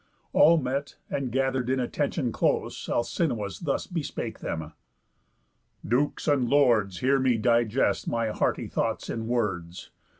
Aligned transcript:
All 0.33 0.57
met, 0.57 0.95
and 1.11 1.31
gather'd 1.31 1.69
in 1.69 1.79
attention 1.79 2.31
close, 2.31 2.89
Alcinous 2.89 3.59
thus 3.59 3.85
bespake 3.85 4.39
them: 4.39 4.73
"Dukes, 5.87 6.27
and 6.27 6.49
lords, 6.49 7.01
Hear 7.01 7.19
me 7.19 7.37
digest 7.37 8.07
my 8.07 8.29
hearty 8.29 8.65
thoughts 8.65 9.11
in 9.11 9.27
words. 9.27 9.91